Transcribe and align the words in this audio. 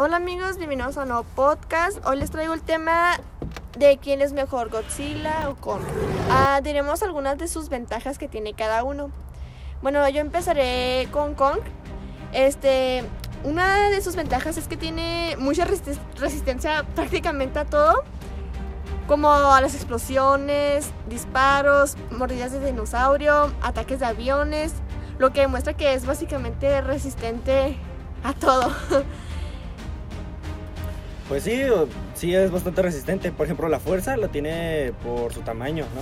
Hola 0.00 0.16
amigos, 0.16 0.58
bienvenidos 0.58 0.96
a 0.96 1.02
un 1.02 1.08
nuevo 1.08 1.24
podcast. 1.34 1.98
Hoy 2.06 2.18
les 2.18 2.30
traigo 2.30 2.54
el 2.54 2.62
tema 2.62 3.18
de 3.76 3.98
quién 3.98 4.20
es 4.22 4.32
mejor, 4.32 4.70
Godzilla 4.70 5.48
o 5.50 5.56
Kong. 5.56 5.80
Ah, 6.30 6.60
diremos 6.62 7.02
algunas 7.02 7.36
de 7.38 7.48
sus 7.48 7.68
ventajas 7.68 8.16
que 8.16 8.28
tiene 8.28 8.54
cada 8.54 8.84
uno. 8.84 9.10
Bueno, 9.82 10.08
yo 10.08 10.20
empezaré 10.20 11.08
con 11.10 11.34
Kong. 11.34 11.58
Este, 12.32 13.02
una 13.42 13.90
de 13.90 14.00
sus 14.00 14.14
ventajas 14.14 14.56
es 14.56 14.68
que 14.68 14.76
tiene 14.76 15.34
mucha 15.38 15.66
resist- 15.66 15.98
resistencia 16.16 16.84
prácticamente 16.94 17.58
a 17.58 17.64
todo, 17.64 18.04
como 19.08 19.32
a 19.32 19.60
las 19.60 19.74
explosiones, 19.74 20.90
disparos, 21.08 21.96
mordidas 22.12 22.52
de 22.52 22.64
dinosaurio, 22.64 23.52
ataques 23.62 23.98
de 23.98 24.06
aviones, 24.06 24.74
lo 25.18 25.32
que 25.32 25.40
demuestra 25.40 25.74
que 25.74 25.94
es 25.94 26.06
básicamente 26.06 26.80
resistente 26.82 27.76
a 28.22 28.32
todo. 28.32 28.72
Pues 31.28 31.42
sí, 31.42 31.62
sí 32.14 32.34
es 32.34 32.50
bastante 32.50 32.80
resistente. 32.80 33.30
Por 33.32 33.46
ejemplo, 33.46 33.68
la 33.68 33.78
fuerza 33.78 34.16
la 34.16 34.28
tiene 34.28 34.92
por 35.04 35.32
su 35.32 35.40
tamaño, 35.42 35.84
¿no? 35.94 36.00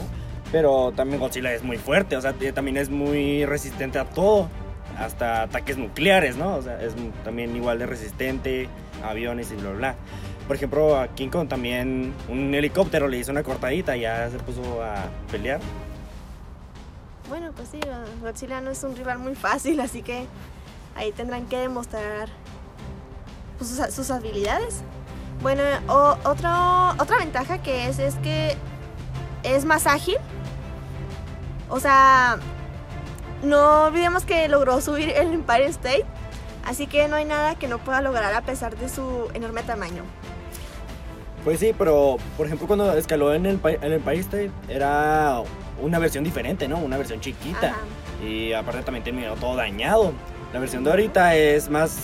Pero 0.52 0.92
también 0.92 1.20
Godzilla 1.20 1.52
es 1.52 1.64
muy 1.64 1.76
fuerte, 1.76 2.16
o 2.16 2.20
sea, 2.20 2.32
también 2.54 2.76
es 2.76 2.88
muy 2.88 3.44
resistente 3.44 3.98
a 3.98 4.04
todo, 4.04 4.48
hasta 4.96 5.42
ataques 5.42 5.76
nucleares, 5.76 6.36
¿no? 6.36 6.54
O 6.54 6.62
sea, 6.62 6.80
es 6.80 6.94
también 7.24 7.56
igual 7.56 7.80
de 7.80 7.86
resistente 7.86 8.68
aviones 9.02 9.50
y 9.50 9.56
bla, 9.56 9.70
bla. 9.70 9.94
Por 10.46 10.54
ejemplo, 10.54 10.96
a 10.96 11.08
King 11.08 11.30
Kong 11.30 11.48
también 11.48 12.14
un 12.28 12.54
helicóptero 12.54 13.08
le 13.08 13.18
hizo 13.18 13.32
una 13.32 13.42
cortadita 13.42 13.96
y 13.96 14.02
ya 14.02 14.30
se 14.30 14.38
puso 14.38 14.80
a 14.80 15.06
pelear. 15.32 15.58
Bueno, 17.28 17.50
pues 17.56 17.70
sí, 17.70 17.80
Godzilla 18.22 18.60
no 18.60 18.70
es 18.70 18.84
un 18.84 18.94
rival 18.94 19.18
muy 19.18 19.34
fácil, 19.34 19.80
así 19.80 20.02
que 20.02 20.26
ahí 20.94 21.10
tendrán 21.10 21.46
que 21.46 21.58
demostrar 21.58 22.28
pues, 23.58 23.70
sus, 23.70 23.92
sus 23.92 24.12
habilidades. 24.12 24.84
Bueno, 25.46 25.62
o- 25.86 26.18
otro, 26.24 26.50
otra 26.98 27.18
ventaja 27.18 27.58
que 27.58 27.86
es 27.86 28.00
es 28.00 28.16
que 28.16 28.56
es 29.44 29.64
más 29.64 29.86
ágil. 29.86 30.16
O 31.68 31.78
sea, 31.78 32.38
no 33.44 33.84
olvidemos 33.84 34.24
que 34.24 34.48
logró 34.48 34.80
subir 34.80 35.10
el 35.10 35.34
Empire 35.34 35.66
State, 35.66 36.04
así 36.64 36.88
que 36.88 37.06
no 37.06 37.14
hay 37.14 37.26
nada 37.26 37.54
que 37.54 37.68
no 37.68 37.78
pueda 37.78 38.00
lograr 38.00 38.34
a 38.34 38.40
pesar 38.40 38.76
de 38.76 38.88
su 38.88 39.28
enorme 39.34 39.62
tamaño. 39.62 40.02
Pues 41.44 41.60
sí, 41.60 41.72
pero 41.78 42.16
por 42.36 42.46
ejemplo 42.46 42.66
cuando 42.66 42.92
escaló 42.96 43.32
en 43.32 43.46
el, 43.46 43.58
pa- 43.58 43.70
en 43.70 43.84
el 43.84 43.92
Empire 43.92 44.18
State 44.18 44.50
era 44.68 45.42
una 45.80 46.00
versión 46.00 46.24
diferente, 46.24 46.66
¿no? 46.66 46.78
Una 46.78 46.96
versión 46.96 47.20
chiquita. 47.20 47.68
Ajá. 47.68 48.26
Y 48.26 48.52
aparte 48.52 48.82
también 48.82 49.04
terminó 49.04 49.34
todo 49.34 49.54
dañado. 49.54 50.12
La 50.52 50.58
versión 50.58 50.82
de 50.82 50.90
ahorita 50.90 51.36
es 51.36 51.68
más... 51.70 51.98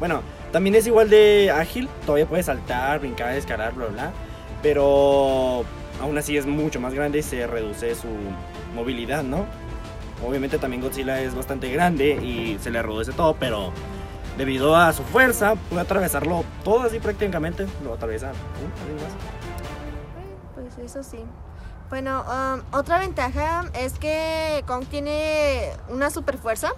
Bueno, 0.00 0.22
también 0.52 0.74
es 0.74 0.86
igual 0.86 1.10
de 1.10 1.50
ágil. 1.50 1.88
Todavía 2.06 2.26
puede 2.26 2.42
saltar, 2.42 3.00
brincar, 3.00 3.34
escalar, 3.34 3.72
bla, 3.74 3.86
bla. 3.86 4.12
Pero 4.62 5.64
aún 6.00 6.18
así 6.18 6.36
es 6.36 6.46
mucho 6.46 6.80
más 6.80 6.94
grande 6.94 7.18
y 7.18 7.22
se 7.22 7.46
reduce 7.46 7.94
su 7.94 8.08
movilidad, 8.74 9.22
¿no? 9.22 9.46
Obviamente 10.26 10.58
también 10.58 10.82
Godzilla 10.82 11.20
es 11.20 11.34
bastante 11.34 11.70
grande 11.70 12.10
y 12.22 12.58
se 12.60 12.70
le 12.70 12.82
reduce 12.82 13.12
todo, 13.12 13.34
pero 13.36 13.72
debido 14.36 14.76
a 14.76 14.92
su 14.92 15.02
fuerza 15.02 15.54
puede 15.68 15.82
atravesarlo 15.82 16.44
todo 16.62 16.82
así 16.82 16.98
prácticamente. 16.98 17.66
Lo 17.82 17.94
atraviesa. 17.94 18.32
Pues 20.54 20.78
eso 20.78 21.02
sí. 21.02 21.18
Bueno, 21.88 22.22
um, 22.22 22.60
otra 22.78 22.98
ventaja 22.98 23.64
es 23.74 23.98
que 23.98 24.62
Kong 24.66 24.84
tiene 24.88 25.72
una 25.88 26.10
super 26.10 26.38
fuerza. 26.38 26.72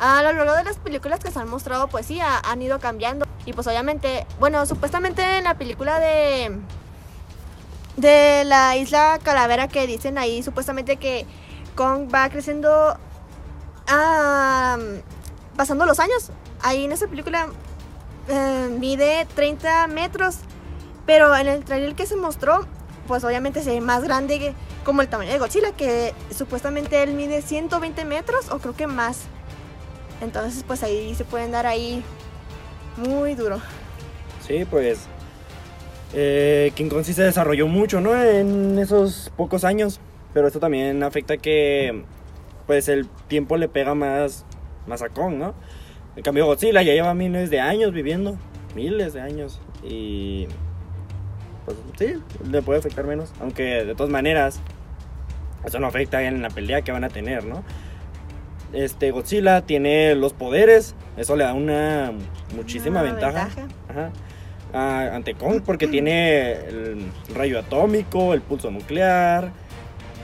A 0.00 0.22
lo 0.22 0.32
largo 0.32 0.54
de 0.54 0.64
las 0.64 0.76
películas 0.78 1.18
que 1.20 1.30
se 1.30 1.38
han 1.40 1.48
mostrado, 1.48 1.88
pues 1.88 2.06
sí, 2.06 2.20
ha- 2.20 2.38
han 2.40 2.62
ido 2.62 2.78
cambiando. 2.78 3.26
Y 3.46 3.52
pues 3.52 3.66
obviamente, 3.66 4.26
bueno, 4.38 4.64
supuestamente 4.66 5.38
en 5.38 5.44
la 5.44 5.54
película 5.54 5.98
de 6.00 6.58
de 7.96 8.44
la 8.44 8.76
isla 8.76 9.18
Calavera 9.24 9.66
que 9.66 9.88
dicen 9.88 10.18
ahí, 10.18 10.42
supuestamente 10.44 10.98
que 10.98 11.26
Kong 11.74 12.08
va 12.14 12.28
creciendo, 12.30 12.96
pasando 15.56 15.84
los 15.86 15.98
años. 15.98 16.30
Ahí 16.62 16.84
en 16.84 16.92
esa 16.92 17.06
película 17.08 17.48
eh, 18.28 18.68
mide 18.78 19.26
30 19.34 19.86
metros. 19.88 20.36
Pero 21.06 21.34
en 21.34 21.48
el 21.48 21.64
trailer 21.64 21.94
que 21.94 22.04
se 22.06 22.16
mostró, 22.16 22.66
pues 23.06 23.24
obviamente 23.24 23.62
se 23.62 23.70
ve 23.70 23.80
más 23.80 24.02
grande 24.04 24.38
que- 24.38 24.54
como 24.84 25.00
el 25.02 25.08
tamaño 25.08 25.32
de 25.32 25.38
Godzilla, 25.38 25.72
que 25.72 26.14
supuestamente 26.36 27.02
él 27.02 27.14
mide 27.14 27.40
120 27.42 28.04
metros 28.04 28.50
o 28.50 28.58
creo 28.58 28.76
que 28.76 28.86
más. 28.86 29.20
Entonces 30.20 30.64
pues 30.66 30.82
ahí 30.82 31.14
se 31.14 31.24
pueden 31.24 31.52
dar 31.52 31.66
ahí 31.66 32.02
muy 32.96 33.34
duro. 33.34 33.60
Sí, 34.46 34.64
pues 34.68 35.06
eh, 36.14 36.72
King 36.74 36.88
Kong 36.88 37.04
sí 37.04 37.12
se 37.12 37.22
desarrolló 37.22 37.68
mucho, 37.68 38.00
¿no? 38.00 38.20
En 38.20 38.78
esos 38.78 39.32
pocos 39.36 39.64
años. 39.64 40.00
Pero 40.34 40.46
esto 40.46 40.60
también 40.60 41.02
afecta 41.02 41.36
que 41.36 42.04
pues 42.66 42.88
el 42.88 43.08
tiempo 43.28 43.56
le 43.56 43.68
pega 43.68 43.94
más, 43.94 44.44
más 44.86 45.02
a 45.02 45.08
Kong, 45.08 45.34
¿no? 45.34 45.54
En 46.16 46.22
cambio 46.22 46.46
Godzilla 46.46 46.82
ya 46.82 46.92
lleva 46.92 47.14
miles 47.14 47.50
de 47.50 47.60
años 47.60 47.92
viviendo. 47.92 48.36
Miles 48.74 49.14
de 49.14 49.20
años. 49.20 49.60
Y 49.82 50.46
pues 51.64 51.76
sí, 51.98 52.14
le 52.50 52.62
puede 52.62 52.80
afectar 52.80 53.06
menos. 53.06 53.32
Aunque 53.40 53.84
de 53.84 53.94
todas 53.94 54.10
maneras, 54.10 54.60
eso 55.64 55.78
no 55.78 55.86
afecta 55.86 56.22
en 56.22 56.42
la 56.42 56.50
pelea 56.50 56.82
que 56.82 56.92
van 56.92 57.04
a 57.04 57.08
tener, 57.08 57.44
¿no? 57.44 57.62
Este 58.72 59.10
Godzilla 59.10 59.62
tiene 59.62 60.14
los 60.14 60.32
poderes. 60.32 60.94
Eso 61.16 61.36
le 61.36 61.44
da 61.44 61.54
una 61.54 62.12
muchísima 62.54 63.00
Una 63.00 63.12
ventaja. 63.12 63.44
ventaja. 63.46 63.68
Ajá. 63.88 64.10
Ah, 64.74 65.10
ante 65.14 65.34
Kong 65.34 65.62
porque 65.64 65.86
tiene 65.88 66.52
el 66.52 67.06
rayo 67.34 67.58
atómico, 67.58 68.34
el 68.34 68.42
pulso 68.42 68.70
nuclear 68.70 69.50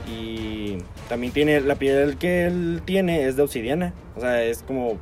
y 0.07 0.77
también 1.09 1.33
tiene 1.33 1.61
la 1.61 1.75
piedra 1.75 2.13
que 2.15 2.45
él 2.45 2.81
tiene 2.85 3.25
es 3.27 3.35
de 3.37 3.41
obsidiana, 3.43 3.93
o 4.15 4.19
sea, 4.21 4.43
es 4.43 4.61
como 4.61 4.97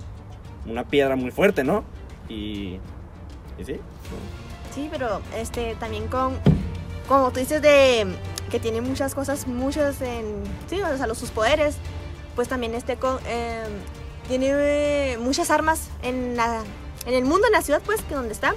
una 0.66 0.86
piedra 0.86 1.18
muy 1.18 1.32
fuerte, 1.32 1.66
¿no? 1.66 1.84
Y, 2.30 2.80
y 3.60 3.66
sí. 3.66 3.76
Sí, 4.74 4.88
pero 4.90 5.22
este 5.38 5.76
también 5.76 6.08
con 6.08 6.38
como 7.08 7.32
tú 7.32 7.40
dices 7.42 7.62
de 7.62 8.06
que 8.50 8.60
tiene 8.62 8.80
muchas 8.80 9.14
cosas, 9.14 9.46
muchas 9.46 10.02
en 10.02 10.26
sí, 10.70 10.82
o 10.82 10.98
sea, 10.98 11.06
los 11.06 11.18
sus 11.18 11.32
poderes, 11.32 11.76
pues 12.36 12.48
también 12.48 12.74
este 12.76 12.98
con 12.98 13.20
eh, 13.26 13.64
tiene 14.28 14.52
eh, 14.52 15.18
muchas 15.18 15.52
armas 15.52 15.90
en 16.02 16.36
la 16.36 16.64
en 17.06 17.14
el 17.14 17.26
mundo 17.26 17.48
en 17.48 17.54
la 17.54 17.62
ciudad 17.62 17.82
pues 17.86 18.02
que 18.02 18.16
donde 18.16 18.34
está. 18.34 18.56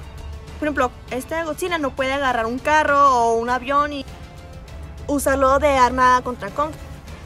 Por 0.59 0.69
ejemplo, 0.69 0.91
esta 1.11 1.45
Godzilla 1.45 1.77
no 1.77 1.95
puede 1.95 2.13
agarrar 2.13 2.47
un 2.47 2.59
carro 2.59 3.15
o 3.15 3.35
un 3.35 3.51
avión 3.51 3.93
y 3.93 4.07
usarlo 5.07 5.59
de 5.59 5.69
arma 5.69 6.21
contra 6.23 6.51
Kong. 6.51 6.71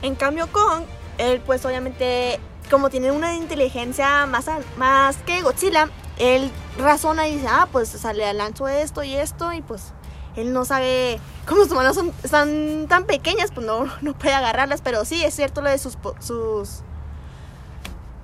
En 0.03 0.15
cambio 0.15 0.49
Kong, 0.50 0.83
él 1.19 1.41
pues 1.44 1.65
obviamente 1.65 2.41
como 2.71 2.89
tiene 2.89 3.10
una 3.10 3.34
inteligencia 3.34 4.27
más, 4.27 4.47
más 4.77 5.16
que 5.19 5.43
Godzilla, 5.43 5.91
él 6.19 6.50
razona 6.78 7.27
y 7.28 7.37
dice, 7.37 7.49
ah, 7.49 7.69
pues 7.71 7.94
o 7.94 7.99
sea, 7.99 8.12
le 8.12 8.33
lanzo 8.33 8.69
esto 8.69 9.03
y 9.03 9.15
esto 9.15 9.53
y 9.53 9.60
pues 9.60 9.93
él 10.37 10.53
no 10.53 10.65
sabe, 10.65 11.19
como 11.47 11.65
sus 11.65 11.73
manos 11.73 11.95
son, 11.97 12.13
están 12.23 12.87
tan 12.89 13.05
pequeñas, 13.05 13.51
pues 13.53 13.67
no, 13.67 13.87
no 14.03 14.15
puede 14.15 14.35
agarrarlas, 14.35 14.81
pero 14.83 15.05
sí, 15.05 15.23
es 15.25 15.35
cierto 15.35 15.61
lo 15.63 15.71
de 15.71 15.79
sus, 15.79 15.97
sus, 16.21 16.81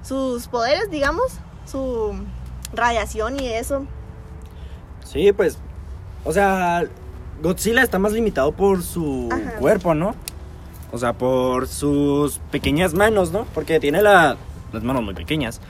sus 0.03 0.47
poderes, 0.49 0.91
digamos, 0.91 1.33
su 1.67 2.15
radiación 2.73 3.41
y 3.41 3.49
eso. 3.49 3.87
Sí, 5.05 5.33
pues, 5.33 5.59
o 6.25 6.33
sea, 6.33 6.85
Godzilla 7.43 7.83
está 7.83 7.99
más 7.99 8.13
limitado 8.13 8.53
por 8.53 8.83
su 8.83 9.29
Ajá. 9.33 9.57
cuerpo, 9.57 9.95
¿no? 9.95 10.15
O 10.93 10.99
sea, 10.99 11.13
por 11.13 11.67
sus 11.69 12.39
pequeñas 12.51 12.95
manos, 12.95 13.33
¿no? 13.33 13.45
Porque 13.55 13.81
tiene 13.81 14.01
la- 14.03 14.37
las 14.73 14.83
manos 14.83 15.03
muy 15.03 15.15
pequeñas. 15.15 15.61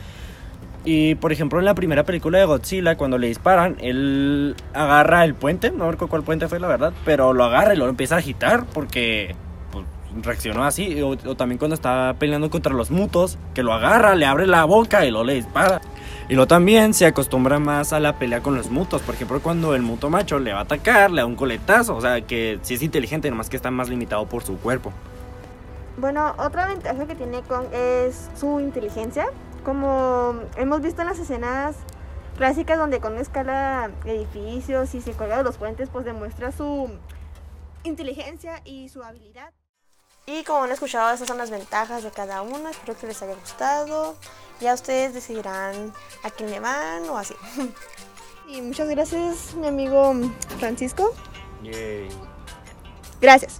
Y 0.86 1.16
por 1.16 1.32
ejemplo, 1.32 1.58
en 1.58 1.64
la 1.64 1.74
primera 1.74 2.04
película 2.04 2.38
de 2.38 2.44
Godzilla, 2.44 2.96
cuando 2.96 3.18
le 3.18 3.26
disparan, 3.26 3.76
él 3.80 4.54
agarra 4.72 5.24
el 5.24 5.34
puente, 5.34 5.72
no 5.72 5.90
recuerdo 5.90 6.10
cuál 6.10 6.22
puente 6.22 6.46
fue 6.46 6.60
la 6.60 6.68
verdad, 6.68 6.92
pero 7.04 7.32
lo 7.32 7.42
agarra 7.42 7.74
y 7.74 7.76
lo 7.76 7.88
empieza 7.88 8.14
a 8.14 8.18
agitar 8.18 8.64
porque 8.66 9.34
pues, 9.72 9.84
reaccionó 10.22 10.62
así. 10.62 11.02
O, 11.02 11.16
también 11.34 11.58
cuando 11.58 11.74
está 11.74 12.14
peleando 12.20 12.50
contra 12.50 12.72
los 12.72 12.92
mutos, 12.92 13.36
que 13.52 13.64
lo 13.64 13.72
agarra, 13.72 14.14
le 14.14 14.26
abre 14.26 14.46
la 14.46 14.64
boca 14.64 15.04
y 15.04 15.10
luego 15.10 15.24
le 15.24 15.34
dispara. 15.34 15.80
Y 16.28 16.34
luego 16.34 16.46
también 16.46 16.94
se 16.94 17.06
acostumbra 17.06 17.58
más 17.58 17.92
a 17.92 17.98
la 17.98 18.20
pelea 18.20 18.40
con 18.40 18.54
los 18.54 18.70
mutos. 18.70 19.02
Por 19.02 19.16
ejemplo, 19.16 19.40
cuando 19.40 19.74
el 19.74 19.82
muto 19.82 20.08
macho 20.08 20.38
le 20.38 20.52
va 20.52 20.60
a 20.60 20.62
atacar, 20.62 21.10
le 21.10 21.20
da 21.20 21.26
un 21.26 21.34
coletazo. 21.34 21.96
O 21.96 22.00
sea, 22.00 22.20
que 22.20 22.60
sí 22.62 22.74
es 22.74 22.82
inteligente, 22.82 23.28
nomás 23.28 23.50
que 23.50 23.56
está 23.56 23.72
más 23.72 23.88
limitado 23.88 24.24
por 24.26 24.44
su 24.44 24.56
cuerpo. 24.58 24.92
Bueno, 25.96 26.34
otra 26.38 26.66
ventaja 26.68 27.06
que 27.06 27.16
tiene 27.16 27.40
Kong 27.42 27.66
es 27.72 28.28
su 28.38 28.60
inteligencia. 28.60 29.26
Como 29.66 30.42
hemos 30.54 30.80
visto 30.80 31.02
en 31.02 31.08
las 31.08 31.18
escenas 31.18 31.74
clásicas 32.36 32.78
donde 32.78 33.00
Kong 33.00 33.18
escala 33.18 33.90
edificios 34.04 34.94
y 34.94 35.00
se 35.00 35.10
cuelga 35.10 35.38
de 35.38 35.42
los 35.42 35.56
puentes, 35.56 35.88
pues 35.88 36.04
demuestra 36.04 36.52
su 36.52 36.88
inteligencia 37.82 38.62
y 38.64 38.88
su 38.88 39.02
habilidad. 39.02 39.52
Y 40.24 40.44
como 40.44 40.62
han 40.62 40.70
escuchado, 40.70 41.12
esas 41.12 41.26
son 41.26 41.38
las 41.38 41.50
ventajas 41.50 42.04
de 42.04 42.12
cada 42.12 42.42
una. 42.42 42.70
Espero 42.70 42.96
que 42.96 43.08
les 43.08 43.20
haya 43.22 43.34
gustado. 43.34 44.14
Ya 44.60 44.72
ustedes 44.72 45.14
decidirán 45.14 45.92
a 46.22 46.30
quién 46.30 46.52
le 46.52 46.60
van 46.60 47.08
o 47.08 47.18
así. 47.18 47.34
Y 48.48 48.62
muchas 48.62 48.88
gracias, 48.88 49.56
mi 49.56 49.66
amigo 49.66 50.14
Francisco. 50.60 51.12
Yay. 51.64 52.08
Gracias. 53.20 53.58